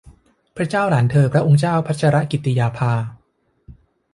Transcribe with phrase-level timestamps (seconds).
[0.55, 2.93] พระเจ้าหลานเธอพระองค์เจ้าพัชรกิติยาภา